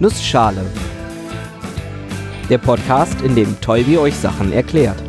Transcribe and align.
Nussschale. 0.00 0.64
Der 2.48 2.58
Podcast, 2.58 3.20
in 3.22 3.34
dem 3.34 3.60
Tolbi 3.60 3.98
euch 3.98 4.14
Sachen 4.14 4.52
erklärt. 4.52 5.02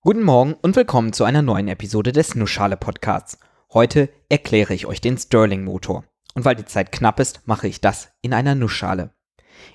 Guten 0.00 0.24
Morgen 0.24 0.54
und 0.54 0.74
willkommen 0.74 1.12
zu 1.12 1.22
einer 1.22 1.42
neuen 1.42 1.68
Episode 1.68 2.10
des 2.10 2.34
Nussschale 2.34 2.76
Podcasts. 2.76 3.38
Heute 3.72 4.08
erkläre 4.28 4.74
ich 4.74 4.86
euch 4.86 5.00
den 5.00 5.16
Stirling 5.16 5.62
Motor. 5.62 6.02
Und 6.34 6.44
weil 6.44 6.56
die 6.56 6.64
Zeit 6.64 6.90
knapp 6.90 7.20
ist, 7.20 7.42
mache 7.46 7.68
ich 7.68 7.80
das 7.80 8.08
in 8.20 8.34
einer 8.34 8.56
Nussschale. 8.56 9.10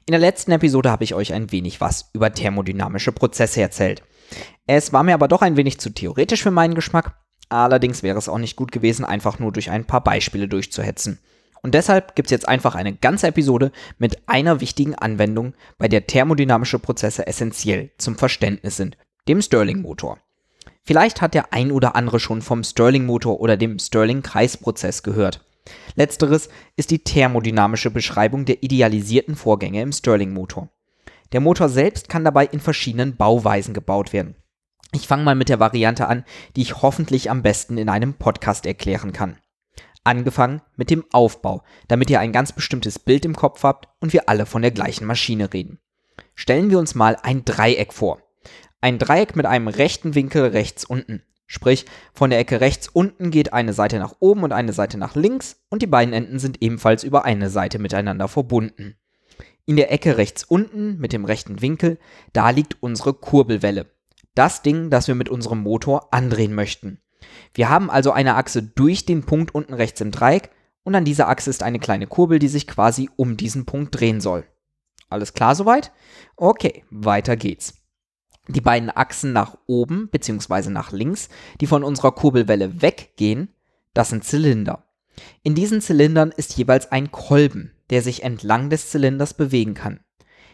In 0.06 0.12
der 0.12 0.20
letzten 0.20 0.52
Episode 0.52 0.92
habe 0.92 1.06
ich 1.06 1.14
euch 1.14 1.32
ein 1.32 1.54
wenig 1.54 1.80
was 1.80 2.10
über 2.12 2.34
thermodynamische 2.34 3.14
Prozesse 3.14 3.62
erzählt. 3.62 4.04
Es 4.68 4.92
war 4.92 5.04
mir 5.04 5.14
aber 5.14 5.30
doch 5.30 5.42
ein 5.42 5.56
wenig 5.56 5.80
zu 5.80 5.92
theoretisch 5.92 6.44
für 6.44 6.52
meinen 6.52 6.76
Geschmack, 6.76 7.16
allerdings 7.48 8.04
wäre 8.04 8.18
es 8.18 8.28
auch 8.28 8.38
nicht 8.38 8.58
gut 8.58 8.74
gewesen, 8.74 9.06
einfach 9.06 9.40
nur 9.40 9.54
durch 9.54 9.70
ein 9.72 9.86
paar 9.86 10.04
Beispiele 10.04 10.50
durchzuhetzen. 10.50 11.20
Und 11.62 11.74
deshalb 11.76 12.16
gibt 12.16 12.28
es 12.28 12.32
jetzt 12.32 12.48
einfach 12.48 12.76
eine 12.76 12.94
ganze 12.94 13.28
Episode 13.28 13.72
mit 13.98 14.30
einer 14.30 14.62
wichtigen 14.62 14.96
Anwendung, 14.96 15.54
bei 15.78 15.88
der 15.88 16.08
thermodynamische 16.08 16.80
Prozesse 16.80 17.28
essentiell 17.28 17.92
zum 17.98 18.16
Verständnis 18.16 18.78
sind, 18.78 18.98
dem 19.28 19.42
Stirling-Motor. 19.42 20.20
Vielleicht 20.84 21.22
hat 21.22 21.34
der 21.34 21.54
ein 21.54 21.72
oder 21.72 21.96
andere 21.96 22.20
schon 22.20 22.42
vom 22.42 22.64
Stirling-Motor 22.64 23.40
oder 23.42 23.58
dem 23.58 23.78
Stirling-Kreisprozess 23.78 25.04
gehört. 25.04 25.46
Letzteres 25.96 26.50
ist 26.78 26.92
die 26.92 27.04
thermodynamische 27.04 27.92
Beschreibung 27.92 28.46
der 28.46 28.64
idealisierten 28.64 29.36
Vorgänge 29.36 29.82
im 29.82 29.92
Stirling-Motor. 29.92 30.70
Der 31.32 31.42
Motor 31.42 31.70
selbst 31.70 32.10
kann 32.10 32.24
dabei 32.24 32.46
in 32.46 32.60
verschiedenen 32.60 33.18
Bauweisen 33.18 33.74
gebaut 33.74 34.14
werden. 34.14 34.36
Ich 34.92 35.08
fange 35.08 35.24
mal 35.24 35.36
mit 35.36 35.50
der 35.50 35.60
Variante 35.60 36.08
an, 36.08 36.24
die 36.56 36.62
ich 36.62 36.82
hoffentlich 36.82 37.30
am 37.30 37.44
besten 37.44 37.78
in 37.78 37.90
einem 37.90 38.16
Podcast 38.16 38.66
erklären 38.66 39.14
kann. 39.14 39.38
Angefangen 40.10 40.64
mit 40.76 40.90
dem 40.90 41.06
Aufbau, 41.12 41.62
damit 41.88 42.10
ihr 42.10 42.20
ein 42.20 42.32
ganz 42.32 42.52
bestimmtes 42.52 42.98
Bild 42.98 43.26
im 43.26 43.36
Kopf 43.36 43.62
habt 43.62 43.90
und 44.00 44.12
wir 44.12 44.28
alle 44.28 44.48
von 44.48 44.64
der 44.64 44.72
gleichen 44.72 45.06
Maschine 45.06 45.54
reden. 45.54 45.78
Stellen 46.34 46.72
wir 46.72 46.80
uns 46.80 46.96
mal 46.96 47.16
ein 47.22 47.46
Dreieck 47.46 47.94
vor. 47.94 48.20
Ein 48.82 48.98
Dreieck 48.98 49.36
mit 49.36 49.46
einem 49.46 49.68
rechten 49.68 50.16
Winkel 50.16 50.48
rechts 50.48 50.84
unten. 50.84 51.22
Sprich, 51.46 51.86
von 52.12 52.32
der 52.32 52.40
Ecke 52.40 52.60
rechts 52.60 52.88
unten 52.88 53.30
geht 53.30 53.54
eine 53.54 53.72
Seite 53.72 54.00
nach 54.00 54.16
oben 54.20 54.42
und 54.42 54.52
eine 54.52 54.74
Seite 54.74 54.98
nach 54.98 55.16
links 55.16 55.62
und 55.70 55.84
die 55.84 55.88
beiden 55.88 56.16
Enden 56.16 56.40
sind 56.40 56.60
ebenfalls 56.60 57.04
über 57.04 57.24
eine 57.24 57.52
Seite 57.52 57.78
miteinander 57.78 58.28
verbunden. 58.28 58.96
In 59.68 59.76
der 59.76 59.92
Ecke 59.92 60.18
rechts 60.18 60.44
unten 60.44 60.98
mit 60.98 61.14
dem 61.14 61.24
rechten 61.24 61.62
Winkel, 61.62 62.00
da 62.34 62.50
liegt 62.50 62.82
unsere 62.82 63.14
Kurbelwelle. 63.14 63.86
Das 64.34 64.64
Ding, 64.64 64.90
das 64.90 65.08
wir 65.08 65.14
mit 65.14 65.30
unserem 65.30 65.62
Motor 65.62 66.12
andrehen 66.16 66.56
möchten. 66.56 67.00
Wir 67.54 67.70
haben 67.70 67.90
also 67.90 68.12
eine 68.12 68.36
Achse 68.36 68.64
durch 68.64 69.06
den 69.06 69.24
Punkt 69.24 69.54
unten 69.54 69.74
rechts 69.74 70.02
im 70.02 70.12
Dreieck 70.12 70.52
und 70.84 70.96
an 70.96 71.06
dieser 71.06 71.28
Achse 71.28 71.50
ist 71.50 71.64
eine 71.64 71.80
kleine 71.80 72.08
Kurbel, 72.08 72.40
die 72.40 72.48
sich 72.48 72.68
quasi 72.68 73.10
um 73.16 73.38
diesen 73.38 73.66
Punkt 73.66 74.00
drehen 74.00 74.22
soll. 74.22 74.46
Alles 75.10 75.34
klar 75.34 75.56
soweit? 75.56 75.92
Okay, 76.36 76.84
weiter 76.90 77.36
geht's. 77.36 77.76
Die 78.48 78.62
beiden 78.62 78.90
Achsen 78.90 79.34
nach 79.34 79.58
oben 79.68 80.10
bzw. 80.10 80.70
nach 80.70 80.92
links, 80.92 81.30
die 81.62 81.68
von 81.68 81.84
unserer 81.84 82.12
Kurbelwelle 82.12 82.82
weggehen, 82.82 83.54
das 83.94 84.10
sind 84.10 84.24
Zylinder. 84.24 84.84
In 85.44 85.56
diesen 85.56 85.82
Zylindern 85.82 86.32
ist 86.36 86.58
jeweils 86.58 86.92
ein 86.92 87.12
Kolben, 87.12 87.74
der 87.90 88.02
sich 88.02 88.24
entlang 88.24 88.70
des 88.70 88.90
Zylinders 88.90 89.34
bewegen 89.34 89.74
kann. 89.74 90.00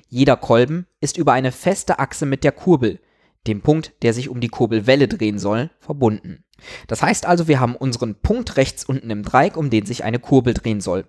Jeder 0.08 0.38
Kolben 0.38 0.88
ist 1.00 1.18
über 1.18 1.34
eine 1.34 1.52
feste 1.52 2.00
Achse 2.00 2.26
mit 2.26 2.44
der 2.44 2.52
Kurbel, 2.52 3.00
dem 3.48 3.62
Punkt, 3.62 3.94
der 4.02 4.14
sich 4.14 4.30
um 4.30 4.40
die 4.40 4.50
Kurbelwelle 4.50 5.08
drehen 5.08 5.40
soll, 5.40 5.70
verbunden. 5.80 6.44
Das 6.88 7.02
heißt 7.02 7.26
also, 7.26 7.48
wir 7.48 7.60
haben 7.60 7.76
unseren 7.76 8.16
Punkt 8.16 8.58
rechts 8.58 8.86
unten 8.86 9.10
im 9.10 9.24
Dreieck, 9.24 9.58
um 9.58 9.70
den 9.70 9.86
sich 9.86 10.04
eine 10.04 10.20
Kurbel 10.20 10.54
drehen 10.54 10.82
soll. 10.82 11.06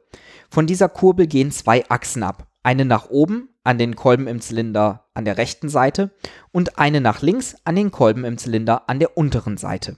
Von 0.50 0.66
dieser 0.66 0.88
Kurbel 0.88 1.26
gehen 1.26 1.50
zwei 1.50 1.88
Achsen 1.88 2.22
ab. 2.22 2.48
Eine 2.62 2.84
nach 2.84 3.10
oben 3.10 3.48
an 3.62 3.78
den 3.78 3.96
Kolben 3.96 4.26
im 4.26 4.40
Zylinder 4.40 5.08
an 5.14 5.24
der 5.24 5.38
rechten 5.38 5.68
Seite 5.68 6.10
und 6.52 6.78
eine 6.78 7.00
nach 7.00 7.22
links 7.22 7.56
an 7.64 7.76
den 7.76 7.90
Kolben 7.90 8.24
im 8.24 8.38
Zylinder 8.38 8.88
an 8.88 8.98
der 8.98 9.16
unteren 9.16 9.56
Seite. 9.56 9.96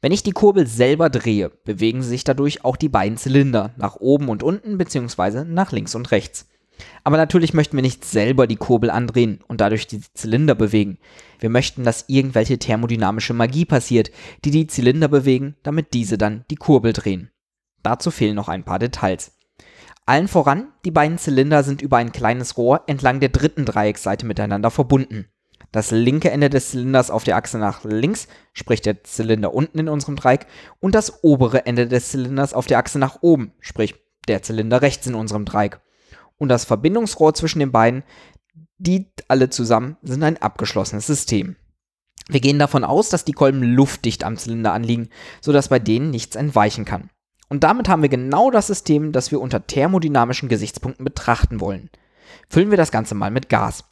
Wenn 0.00 0.12
ich 0.12 0.22
die 0.22 0.32
Kurbel 0.32 0.66
selber 0.66 1.08
drehe, 1.08 1.50
bewegen 1.50 2.02
sich 2.02 2.24
dadurch 2.24 2.64
auch 2.64 2.76
die 2.76 2.88
beiden 2.88 3.16
Zylinder 3.16 3.72
nach 3.76 3.96
oben 3.96 4.28
und 4.28 4.42
unten 4.42 4.76
bzw. 4.76 5.44
nach 5.44 5.72
links 5.72 5.94
und 5.94 6.10
rechts. 6.10 6.48
Aber 7.04 7.16
natürlich 7.16 7.54
möchten 7.54 7.76
wir 7.76 7.82
nicht 7.82 8.04
selber 8.04 8.46
die 8.46 8.56
Kurbel 8.56 8.90
andrehen 8.90 9.40
und 9.46 9.60
dadurch 9.60 9.86
die 9.86 10.00
Zylinder 10.14 10.54
bewegen. 10.54 10.98
Wir 11.38 11.50
möchten, 11.50 11.84
dass 11.84 12.06
irgendwelche 12.08 12.58
thermodynamische 12.58 13.34
Magie 13.34 13.64
passiert, 13.64 14.10
die 14.44 14.50
die 14.50 14.66
Zylinder 14.66 15.08
bewegen, 15.08 15.56
damit 15.62 15.94
diese 15.94 16.18
dann 16.18 16.44
die 16.50 16.56
Kurbel 16.56 16.92
drehen. 16.92 17.30
Dazu 17.82 18.10
fehlen 18.10 18.36
noch 18.36 18.48
ein 18.48 18.64
paar 18.64 18.78
Details. 18.78 19.32
Allen 20.06 20.28
voran, 20.28 20.68
die 20.84 20.90
beiden 20.90 21.18
Zylinder 21.18 21.62
sind 21.62 21.80
über 21.80 21.96
ein 21.96 22.12
kleines 22.12 22.56
Rohr 22.56 22.82
entlang 22.86 23.20
der 23.20 23.30
dritten 23.30 23.64
Dreiecksseite 23.64 24.26
miteinander 24.26 24.70
verbunden. 24.70 25.26
Das 25.72 25.90
linke 25.90 26.30
Ende 26.30 26.50
des 26.50 26.70
Zylinders 26.70 27.10
auf 27.10 27.24
der 27.24 27.36
Achse 27.36 27.58
nach 27.58 27.82
links, 27.84 28.28
sprich 28.52 28.80
der 28.80 29.02
Zylinder 29.02 29.54
unten 29.54 29.80
in 29.80 29.88
unserem 29.88 30.14
Dreieck, 30.14 30.46
und 30.78 30.94
das 30.94 31.24
obere 31.24 31.66
Ende 31.66 31.88
des 31.88 32.10
Zylinders 32.10 32.54
auf 32.54 32.66
der 32.66 32.78
Achse 32.78 32.98
nach 32.98 33.22
oben, 33.22 33.52
sprich 33.60 33.96
der 34.28 34.42
Zylinder 34.42 34.82
rechts 34.82 35.06
in 35.06 35.14
unserem 35.14 35.44
Dreieck. 35.44 35.80
Und 36.38 36.48
das 36.48 36.64
Verbindungsrohr 36.64 37.34
zwischen 37.34 37.60
den 37.60 37.72
beiden, 37.72 38.02
die 38.78 39.06
alle 39.28 39.50
zusammen 39.50 39.96
sind 40.02 40.22
ein 40.22 40.40
abgeschlossenes 40.40 41.06
System. 41.06 41.56
Wir 42.28 42.40
gehen 42.40 42.58
davon 42.58 42.84
aus, 42.84 43.10
dass 43.10 43.24
die 43.24 43.32
Kolben 43.32 43.62
luftdicht 43.62 44.24
am 44.24 44.36
Zylinder 44.36 44.72
anliegen, 44.72 45.10
sodass 45.40 45.68
bei 45.68 45.78
denen 45.78 46.10
nichts 46.10 46.36
entweichen 46.36 46.84
kann. 46.84 47.10
Und 47.48 47.64
damit 47.64 47.88
haben 47.88 48.02
wir 48.02 48.08
genau 48.08 48.50
das 48.50 48.66
System, 48.66 49.12
das 49.12 49.30
wir 49.30 49.40
unter 49.40 49.66
thermodynamischen 49.66 50.48
Gesichtspunkten 50.48 51.04
betrachten 51.04 51.60
wollen. 51.60 51.90
Füllen 52.48 52.70
wir 52.70 52.78
das 52.78 52.90
Ganze 52.90 53.14
mal 53.14 53.30
mit 53.30 53.48
Gas. 53.48 53.84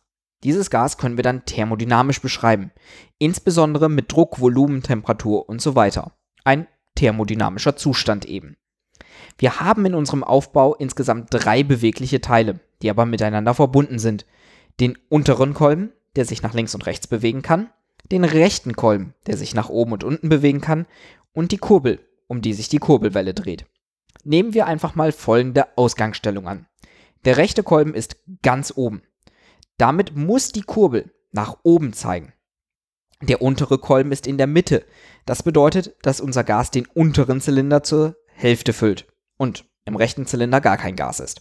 Dieses 0.43 0.71
Gas 0.71 0.99
können 0.99 1.17
wir 1.17 1.23
dann 1.23 1.45
thermodynamisch 1.45 2.21
beschreiben, 2.21 2.73
insbesondere 3.19 3.89
mit 3.89 4.11
Druck, 4.11 4.41
Volumen, 4.41 4.83
Temperatur 4.83 5.49
und 5.49 5.61
so 5.61 5.77
weiter. 5.77 6.13
Ein 6.43 6.67
thermodynamischer 6.97 7.77
Zustand 7.77 8.25
eben. 8.25 8.57
Wir 9.39 9.61
haben 9.61 9.85
in 9.87 9.95
unserem 9.95 10.25
Aufbau 10.25 10.75
insgesamt 10.75 11.29
drei 11.31 11.63
bewegliche 11.63 12.21
Teile, 12.21 12.61
die 12.83 12.91
aber 12.91 13.07
miteinander 13.07 13.55
verbunden 13.55 13.99
sind. 13.99 14.27
Den 14.81 14.99
unteren 15.09 15.55
Kolben, 15.55 15.93
der 16.17 16.25
sich 16.25 16.43
nach 16.43 16.55
links 16.55 16.75
und 16.75 16.87
rechts 16.87 17.07
bewegen 17.07 17.43
kann, 17.43 17.71
den 18.11 18.25
rechten 18.25 18.75
Kolben, 18.75 19.15
der 19.27 19.37
sich 19.37 19.55
nach 19.55 19.69
oben 19.69 19.93
und 19.93 20.05
unten 20.05 20.29
bewegen 20.29 20.61
kann, 20.61 20.87
und 21.33 21.53
die 21.53 21.59
Kurbel, 21.59 22.01
um 22.27 22.43
die 22.43 22.53
sich 22.53 22.69
die 22.69 22.79
Kurbelwelle 22.79 23.33
dreht. 23.33 23.65
Nehmen 24.25 24.55
wir 24.55 24.67
einfach 24.67 24.95
mal 24.95 25.13
folgende 25.13 25.77
Ausgangsstellung 25.77 26.47
an. 26.47 26.67
Der 27.25 27.37
rechte 27.37 27.63
Kolben 27.63 27.95
ist 27.95 28.17
ganz 28.43 28.73
oben. 28.77 29.03
Damit 29.79 30.15
muss 30.15 30.53
die 30.53 30.63
Kurbel 30.63 31.11
nach 31.31 31.59
oben 31.63 31.93
zeigen. 31.93 32.35
Der 33.23 33.41
untere 33.41 33.79
Kolben 33.79 34.13
ist 34.13 34.27
in 34.27 34.37
der 34.37 34.47
Mitte. 34.47 34.85
Das 35.25 35.43
bedeutet, 35.43 35.95
dass 36.03 36.21
unser 36.21 36.45
Gas 36.45 36.71
den 36.71 36.87
unteren 36.87 37.41
Zylinder 37.41 37.83
zur 37.83 38.17
Hälfte 38.35 38.73
füllt 38.73 39.07
und 39.43 39.65
im 39.87 39.97
rechten 39.97 40.25
Zylinder 40.25 40.61
gar 40.61 40.77
kein 40.77 40.95
Gas 40.95 41.19
ist. 41.19 41.41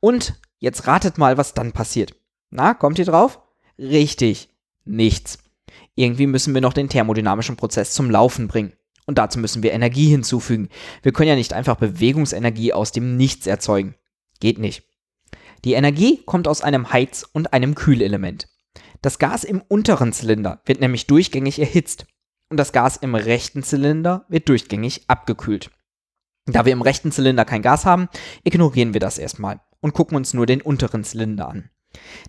Und 0.00 0.40
jetzt 0.58 0.86
ratet 0.86 1.18
mal, 1.18 1.36
was 1.36 1.52
dann 1.52 1.72
passiert. 1.72 2.14
Na, 2.48 2.72
kommt 2.72 2.98
ihr 2.98 3.04
drauf? 3.04 3.40
Richtig, 3.78 4.48
nichts. 4.86 5.38
Irgendwie 5.96 6.26
müssen 6.26 6.54
wir 6.54 6.62
noch 6.62 6.72
den 6.72 6.88
thermodynamischen 6.88 7.56
Prozess 7.56 7.92
zum 7.92 8.10
Laufen 8.10 8.48
bringen. 8.48 8.72
Und 9.04 9.18
dazu 9.18 9.38
müssen 9.38 9.62
wir 9.62 9.74
Energie 9.74 10.08
hinzufügen. 10.08 10.70
Wir 11.02 11.12
können 11.12 11.28
ja 11.28 11.34
nicht 11.34 11.52
einfach 11.52 11.76
Bewegungsenergie 11.76 12.72
aus 12.72 12.90
dem 12.90 13.18
Nichts 13.18 13.46
erzeugen. 13.46 13.96
Geht 14.40 14.58
nicht. 14.58 14.84
Die 15.66 15.74
Energie 15.74 16.22
kommt 16.24 16.48
aus 16.48 16.62
einem 16.62 16.90
Heiz- 16.90 17.28
und 17.30 17.52
einem 17.52 17.74
Kühlelement. 17.74 18.48
Das 19.02 19.18
Gas 19.18 19.44
im 19.44 19.60
unteren 19.60 20.14
Zylinder 20.14 20.62
wird 20.64 20.80
nämlich 20.80 21.06
durchgängig 21.06 21.58
erhitzt 21.58 22.06
und 22.48 22.56
das 22.56 22.72
Gas 22.72 22.96
im 22.96 23.14
rechten 23.14 23.62
Zylinder 23.62 24.24
wird 24.30 24.48
durchgängig 24.48 25.02
abgekühlt. 25.08 25.70
Da 26.46 26.64
wir 26.64 26.72
im 26.72 26.82
rechten 26.82 27.10
Zylinder 27.10 27.44
kein 27.44 27.62
Gas 27.62 27.84
haben, 27.84 28.08
ignorieren 28.44 28.92
wir 28.94 29.00
das 29.00 29.18
erstmal 29.18 29.60
und 29.80 29.94
gucken 29.94 30.16
uns 30.16 30.32
nur 30.32 30.46
den 30.46 30.62
unteren 30.62 31.04
Zylinder 31.04 31.48
an. 31.48 31.70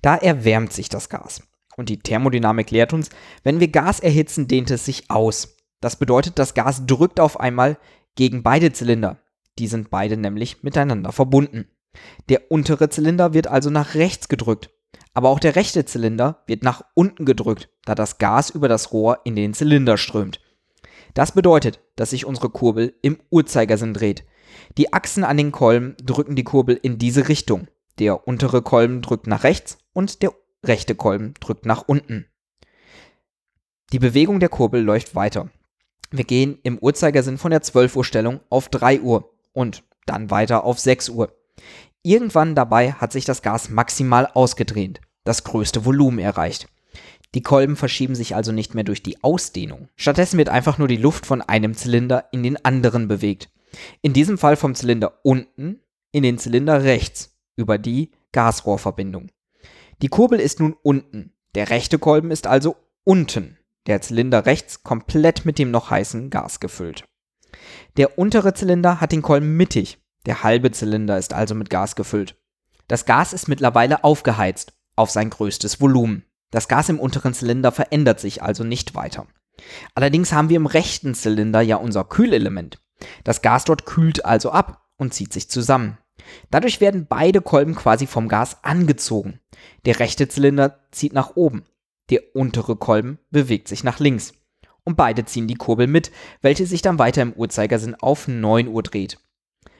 Da 0.01 0.15
erwärmt 0.15 0.73
sich 0.73 0.89
das 0.89 1.09
Gas. 1.09 1.43
Und 1.75 1.89
die 1.89 1.99
Thermodynamik 1.99 2.71
lehrt 2.71 2.93
uns, 2.93 3.09
wenn 3.43 3.59
wir 3.59 3.67
Gas 3.67 3.99
erhitzen, 3.99 4.47
dehnt 4.47 4.71
es 4.71 4.85
sich 4.85 5.11
aus. 5.11 5.57
Das 5.79 5.97
bedeutet, 5.97 6.39
das 6.39 6.55
Gas 6.55 6.87
drückt 6.87 7.19
auf 7.19 7.39
einmal 7.39 7.77
gegen 8.15 8.41
beide 8.41 8.73
Zylinder. 8.73 9.19
Die 9.59 9.67
sind 9.67 9.91
beide 9.91 10.17
nämlich 10.17 10.63
miteinander 10.63 11.11
verbunden. 11.11 11.67
Der 12.29 12.51
untere 12.51 12.89
Zylinder 12.89 13.33
wird 13.33 13.47
also 13.47 13.69
nach 13.69 13.93
rechts 13.93 14.27
gedrückt, 14.27 14.71
aber 15.13 15.29
auch 15.29 15.39
der 15.39 15.55
rechte 15.55 15.85
Zylinder 15.85 16.43
wird 16.47 16.63
nach 16.63 16.83
unten 16.93 17.25
gedrückt, 17.25 17.69
da 17.85 17.95
das 17.95 18.17
Gas 18.17 18.49
über 18.49 18.67
das 18.67 18.91
Rohr 18.91 19.19
in 19.23 19.35
den 19.35 19.53
Zylinder 19.53 19.97
strömt. 19.97 20.39
Das 21.17 21.31
bedeutet, 21.31 21.79
dass 21.95 22.11
sich 22.11 22.27
unsere 22.27 22.51
Kurbel 22.51 22.93
im 23.01 23.17
Uhrzeigersinn 23.31 23.95
dreht. 23.95 24.23
Die 24.77 24.93
Achsen 24.93 25.23
an 25.23 25.35
den 25.37 25.51
Kolben 25.51 25.95
drücken 26.03 26.35
die 26.35 26.43
Kurbel 26.43 26.79
in 26.79 26.99
diese 26.99 27.27
Richtung. 27.27 27.65
Der 27.97 28.27
untere 28.27 28.61
Kolben 28.61 29.01
drückt 29.01 29.25
nach 29.25 29.43
rechts 29.43 29.79
und 29.93 30.21
der 30.21 30.31
rechte 30.63 30.93
Kolben 30.93 31.33
drückt 31.39 31.65
nach 31.65 31.85
unten. 31.87 32.27
Die 33.93 33.97
Bewegung 33.97 34.39
der 34.39 34.49
Kurbel 34.49 34.83
läuft 34.83 35.15
weiter. 35.15 35.49
Wir 36.11 36.23
gehen 36.23 36.59
im 36.61 36.77
Uhrzeigersinn 36.77 37.39
von 37.39 37.49
der 37.49 37.63
12 37.63 37.95
Uhr 37.95 38.05
Stellung 38.05 38.41
auf 38.51 38.69
3 38.69 39.01
Uhr 39.01 39.33
und 39.53 39.83
dann 40.05 40.29
weiter 40.29 40.65
auf 40.65 40.77
6 40.77 41.09
Uhr. 41.09 41.35
Irgendwann 42.03 42.53
dabei 42.53 42.91
hat 42.91 43.11
sich 43.11 43.25
das 43.25 43.41
Gas 43.41 43.69
maximal 43.71 44.27
ausgedehnt, 44.35 45.01
das 45.23 45.43
größte 45.43 45.83
Volumen 45.83 46.19
erreicht. 46.19 46.67
Die 47.35 47.41
Kolben 47.41 47.75
verschieben 47.75 48.15
sich 48.15 48.35
also 48.35 48.51
nicht 48.51 48.73
mehr 48.73 48.83
durch 48.83 49.03
die 49.03 49.23
Ausdehnung. 49.23 49.89
Stattdessen 49.95 50.37
wird 50.37 50.49
einfach 50.49 50.77
nur 50.77 50.87
die 50.87 50.97
Luft 50.97 51.25
von 51.25 51.41
einem 51.41 51.75
Zylinder 51.75 52.29
in 52.31 52.43
den 52.43 52.63
anderen 52.63 53.07
bewegt. 53.07 53.49
In 54.01 54.13
diesem 54.13 54.37
Fall 54.37 54.55
vom 54.55 54.75
Zylinder 54.75 55.19
unten 55.23 55.81
in 56.11 56.23
den 56.23 56.37
Zylinder 56.37 56.83
rechts 56.83 57.37
über 57.55 57.77
die 57.77 58.11
Gasrohrverbindung. 58.31 59.29
Die 60.01 60.07
Kurbel 60.07 60.39
ist 60.39 60.59
nun 60.59 60.75
unten. 60.81 61.33
Der 61.55 61.69
rechte 61.69 61.99
Kolben 61.99 62.31
ist 62.31 62.47
also 62.47 62.75
unten. 63.03 63.57
Der 63.87 64.01
Zylinder 64.01 64.45
rechts 64.45 64.83
komplett 64.83 65.45
mit 65.45 65.59
dem 65.59 65.71
noch 65.71 65.89
heißen 65.89 66.29
Gas 66.29 66.59
gefüllt. 66.59 67.05
Der 67.97 68.17
untere 68.19 68.53
Zylinder 68.53 69.01
hat 69.01 69.11
den 69.11 69.21
Kolben 69.21 69.57
mittig. 69.57 69.97
Der 70.25 70.43
halbe 70.43 70.71
Zylinder 70.71 71.17
ist 71.17 71.33
also 71.33 71.55
mit 71.55 71.69
Gas 71.69 71.95
gefüllt. 71.95 72.35
Das 72.87 73.05
Gas 73.05 73.33
ist 73.33 73.47
mittlerweile 73.47 74.03
aufgeheizt 74.03 74.73
auf 74.95 75.09
sein 75.09 75.29
größtes 75.29 75.81
Volumen. 75.81 76.25
Das 76.51 76.67
Gas 76.67 76.89
im 76.89 76.99
unteren 76.99 77.33
Zylinder 77.33 77.71
verändert 77.71 78.19
sich 78.19 78.41
also 78.41 78.63
nicht 78.63 78.95
weiter. 78.95 79.27
Allerdings 79.95 80.31
haben 80.31 80.49
wir 80.49 80.57
im 80.57 80.65
rechten 80.65 81.13
Zylinder 81.13 81.61
ja 81.61 81.77
unser 81.77 82.03
Kühlelement. 82.03 82.79
Das 83.23 83.41
Gas 83.41 83.65
dort 83.65 83.85
kühlt 83.85 84.25
also 84.25 84.51
ab 84.51 84.85
und 84.97 85.13
zieht 85.13 85.33
sich 85.33 85.49
zusammen. 85.49 85.97
Dadurch 86.49 86.81
werden 86.81 87.05
beide 87.07 87.41
Kolben 87.41 87.75
quasi 87.75 88.07
vom 88.07 88.27
Gas 88.27 88.63
angezogen. 88.63 89.39
Der 89.85 89.99
rechte 89.99 90.27
Zylinder 90.27 90.79
zieht 90.91 91.13
nach 91.13 91.35
oben, 91.35 91.65
der 92.09 92.35
untere 92.35 92.75
Kolben 92.75 93.19
bewegt 93.29 93.67
sich 93.67 93.83
nach 93.83 93.99
links. 93.99 94.33
Und 94.83 94.95
beide 94.95 95.25
ziehen 95.25 95.47
die 95.47 95.55
Kurbel 95.55 95.87
mit, 95.87 96.11
welche 96.41 96.65
sich 96.65 96.81
dann 96.81 96.97
weiter 96.97 97.21
im 97.21 97.33
Uhrzeigersinn 97.33 97.95
auf 97.95 98.27
9 98.27 98.69
Uhr 98.69 98.83
dreht. 98.83 99.19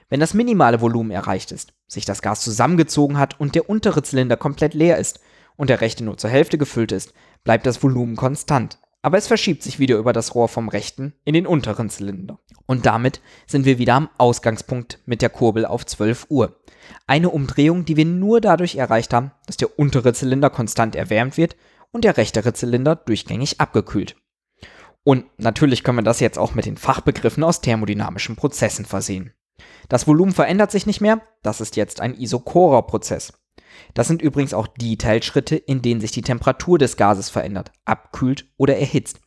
Wenn 0.10 0.20
das 0.20 0.34
minimale 0.34 0.82
Volumen 0.82 1.12
erreicht 1.12 1.52
ist, 1.52 1.74
sich 1.88 2.06
das 2.06 2.22
Gas 2.22 2.42
zusammengezogen 2.42 3.18
hat 3.18 3.40
und 3.40 3.56
der 3.56 3.70
untere 3.70 4.04
Zylinder 4.04 4.38
komplett 4.38 4.74
leer 4.74 4.98
ist 4.98 5.20
und 5.58 5.70
der 5.70 5.82
rechte 5.82 6.06
nur 6.06 6.18
zur 6.18 6.30
Hälfte 6.30 6.58
gefüllt 6.58 6.94
ist, 6.94 7.14
bleibt 7.44 7.66
das 7.66 7.84
Volumen 7.84 8.16
konstant 8.16 8.80
aber 9.08 9.18
es 9.18 9.28
verschiebt 9.28 9.64
sich 9.64 9.80
wieder 9.80 9.96
über 9.96 10.12
das 10.12 10.36
Rohr 10.36 10.50
vom 10.50 10.68
rechten 10.68 11.14
in 11.24 11.34
den 11.34 11.48
unteren 11.48 11.90
Zylinder. 11.90 12.40
Und 12.66 12.86
damit 12.86 13.22
sind 13.46 13.64
wir 13.64 13.78
wieder 13.78 13.94
am 13.94 14.10
Ausgangspunkt 14.18 15.00
mit 15.06 15.22
der 15.22 15.30
Kurbel 15.30 15.66
auf 15.66 15.86
12 15.86 16.26
Uhr. 16.30 16.60
Eine 17.06 17.30
Umdrehung, 17.30 17.86
die 17.86 17.96
wir 17.96 18.04
nur 18.04 18.42
dadurch 18.42 18.76
erreicht 18.76 19.14
haben, 19.14 19.32
dass 19.46 19.56
der 19.56 19.80
untere 19.80 20.14
Zylinder 20.14 20.50
konstant 20.50 20.94
erwärmt 20.94 21.38
wird 21.38 21.56
und 21.92 22.04
der 22.04 22.18
rechtere 22.18 22.52
Zylinder 22.52 22.98
durchgängig 22.98 23.62
abgekühlt. 23.62 24.18
Und 25.06 25.24
natürlich 25.38 25.86
können 25.86 26.00
wir 26.00 26.04
das 26.04 26.20
jetzt 26.20 26.38
auch 26.38 26.54
mit 26.54 26.66
den 26.66 26.76
Fachbegriffen 26.76 27.46
aus 27.46 27.62
thermodynamischen 27.62 28.36
Prozessen 28.36 28.84
versehen. 28.84 29.32
Das 29.88 30.06
Volumen 30.06 30.34
verändert 30.34 30.72
sich 30.72 30.86
nicht 30.86 31.00
mehr, 31.00 31.22
das 31.44 31.62
ist 31.62 31.78
jetzt 31.78 32.02
ein 32.02 32.14
isochorer 32.14 32.82
Prozess. 32.82 33.32
Das 33.94 34.08
sind 34.08 34.22
übrigens 34.22 34.54
auch 34.54 34.68
die 34.68 34.98
Teilschritte, 34.98 35.56
in 35.56 35.82
denen 35.82 36.02
sich 36.02 36.12
die 36.12 36.22
Temperatur 36.22 36.78
des 36.78 36.98
Gases 36.98 37.30
verändert, 37.30 37.72
abkühlt 37.86 38.46
oder 38.58 38.78
erhitzt. 38.78 39.20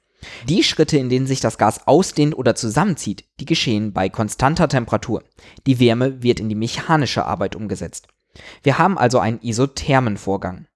Die 0.49 0.63
Schritte, 0.63 0.99
in 0.99 1.09
denen 1.09 1.27
sich 1.27 1.41
das 1.41 1.59
Gas 1.59 1.87
ausdehnt 1.87 2.37
oder 2.37 2.55
zusammenzieht, 2.55 3.25
die 3.41 3.47
geschehen 3.47 3.93
bei 3.93 4.09
konstanter 4.09 4.69
Temperatur. 4.69 5.25
Die 5.67 5.81
Wärme 5.81 6.23
wird 6.23 6.41
in 6.41 6.49
die 6.49 6.55
mechanische 6.55 7.25
Arbeit 7.25 7.57
umgesetzt. 7.57 8.09
Wir 8.63 8.79
haben 8.79 8.99
also 8.99 9.19
einen 9.19 9.41
isothermen 9.43 10.17
Vorgang. 10.17 10.67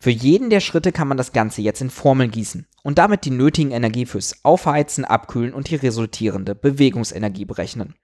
Für 0.00 0.10
jeden 0.10 0.48
der 0.50 0.60
Schritte 0.60 0.92
kann 0.92 1.08
man 1.08 1.16
das 1.16 1.32
Ganze 1.32 1.60
jetzt 1.60 1.80
in 1.80 1.90
Formeln 1.90 2.30
gießen 2.30 2.66
und 2.82 2.98
damit 2.98 3.24
die 3.24 3.30
nötigen 3.30 3.72
Energie 3.72 4.06
fürs 4.06 4.44
Aufheizen, 4.44 5.04
Abkühlen 5.04 5.52
und 5.52 5.70
die 5.70 5.76
resultierende 5.76 6.54
Bewegungsenergie 6.54 7.44
berechnen. 7.44 7.94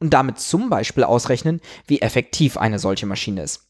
Und 0.00 0.12
damit 0.12 0.40
zum 0.40 0.68
Beispiel 0.68 1.04
ausrechnen, 1.04 1.60
wie 1.86 2.00
effektiv 2.00 2.56
eine 2.56 2.80
solche 2.80 3.06
Maschine 3.06 3.42
ist. 3.42 3.68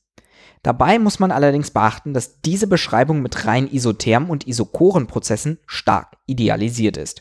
Dabei 0.64 0.98
muss 0.98 1.18
man 1.18 1.30
allerdings 1.30 1.70
beachten, 1.70 2.14
dass 2.14 2.40
diese 2.40 2.66
Beschreibung 2.66 3.20
mit 3.20 3.46
rein 3.46 3.70
isothermen 3.70 4.30
und 4.30 4.48
isochoren 4.48 5.06
Prozessen 5.06 5.58
stark 5.66 6.16
idealisiert 6.26 6.96
ist. 6.96 7.20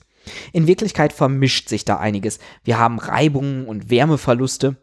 In 0.53 0.65
Wirklichkeit 0.65 1.11
vermischt 1.11 1.67
sich 1.67 1.83
da 1.83 1.97
einiges. 1.97 2.39
Wir 2.63 2.79
haben 2.79 2.99
Reibungen 2.99 3.67
und 3.67 3.89
Wärmeverluste. 3.89 4.77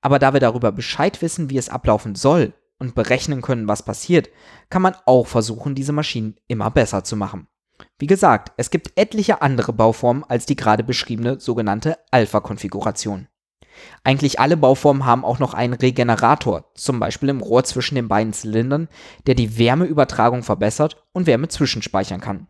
Aber 0.00 0.20
da 0.20 0.32
wir 0.32 0.38
darüber 0.38 0.70
Bescheid 0.70 1.20
wissen, 1.22 1.50
wie 1.50 1.58
es 1.58 1.68
ablaufen 1.68 2.14
soll 2.14 2.52
und 2.78 2.94
berechnen 2.94 3.42
können, 3.42 3.66
was 3.66 3.84
passiert, 3.84 4.28
kann 4.70 4.82
man 4.82 4.94
auch 5.06 5.26
versuchen, 5.26 5.74
diese 5.74 5.92
Maschinen 5.92 6.36
immer 6.46 6.70
besser 6.70 7.02
zu 7.02 7.16
machen. 7.16 7.48
Wie 7.98 8.06
gesagt, 8.06 8.52
es 8.56 8.70
gibt 8.70 8.92
etliche 8.94 9.42
andere 9.42 9.72
Bauformen 9.72 10.22
als 10.22 10.46
die 10.46 10.54
gerade 10.54 10.84
beschriebene 10.84 11.40
sogenannte 11.40 11.98
Alpha-Konfiguration. 12.12 13.26
Eigentlich 14.02 14.40
alle 14.40 14.56
Bauformen 14.56 15.04
haben 15.04 15.24
auch 15.24 15.38
noch 15.38 15.54
einen 15.54 15.74
Regenerator, 15.74 16.70
zum 16.74 17.00
Beispiel 17.00 17.28
im 17.28 17.40
Rohr 17.40 17.64
zwischen 17.64 17.94
den 17.94 18.08
beiden 18.08 18.32
Zylindern, 18.32 18.88
der 19.26 19.34
die 19.34 19.58
Wärmeübertragung 19.58 20.42
verbessert 20.42 21.04
und 21.12 21.26
Wärme 21.26 21.48
zwischenspeichern 21.48 22.20
kann. 22.20 22.48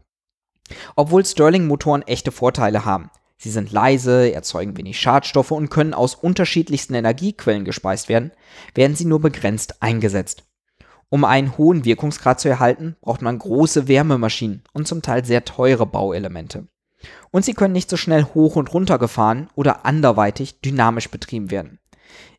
Obwohl 0.96 1.24
Stirling-Motoren 1.24 2.02
echte 2.02 2.32
Vorteile 2.32 2.84
haben. 2.84 3.10
Sie 3.36 3.50
sind 3.50 3.72
leise, 3.72 4.32
erzeugen 4.32 4.76
wenig 4.76 4.98
Schadstoffe 4.98 5.50
und 5.50 5.68
können 5.68 5.92
aus 5.92 6.14
unterschiedlichsten 6.14 6.94
Energiequellen 6.94 7.64
gespeist 7.64 8.08
werden, 8.08 8.32
werden 8.74 8.96
sie 8.96 9.04
nur 9.04 9.20
begrenzt 9.20 9.82
eingesetzt. 9.82 10.44
Um 11.10 11.24
einen 11.24 11.58
hohen 11.58 11.84
Wirkungsgrad 11.84 12.40
zu 12.40 12.48
erhalten, 12.48 12.96
braucht 13.02 13.22
man 13.22 13.38
große 13.38 13.86
Wärmemaschinen 13.86 14.64
und 14.72 14.88
zum 14.88 15.02
Teil 15.02 15.24
sehr 15.24 15.44
teure 15.44 15.86
Bauelemente 15.86 16.66
und 17.34 17.44
sie 17.44 17.54
können 17.54 17.72
nicht 17.72 17.90
so 17.90 17.96
schnell 17.96 18.28
hoch 18.32 18.54
und 18.54 18.72
runter 18.72 18.96
gefahren 18.96 19.48
oder 19.56 19.84
anderweitig 19.84 20.60
dynamisch 20.60 21.10
betrieben 21.10 21.50
werden. 21.50 21.80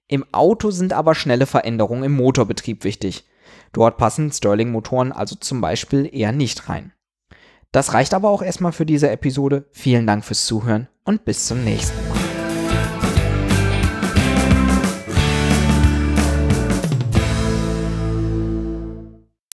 Im 0.07 0.23
Auto 0.31 0.71
sind 0.71 0.93
aber 0.93 1.15
schnelle 1.15 1.47
Veränderungen 1.47 2.05
im 2.05 2.13
Motorbetrieb 2.13 2.85
wichtig. 2.85 3.25
Dort 3.73 3.97
passen 3.97 4.31
Stirling-Motoren 4.31 5.11
also 5.11 5.35
zum 5.35 5.59
Beispiel 5.59 6.09
eher 6.09 6.31
nicht 6.31 6.69
rein. 6.69 6.93
Das 7.73 7.93
reicht 7.93 8.13
aber 8.13 8.29
auch 8.29 8.41
erstmal 8.41 8.71
für 8.71 8.85
diese 8.85 9.09
Episode. 9.09 9.65
Vielen 9.73 10.07
Dank 10.07 10.23
fürs 10.23 10.45
Zuhören 10.45 10.87
und 11.03 11.25
bis 11.25 11.45
zum 11.45 11.65
nächsten. 11.65 12.04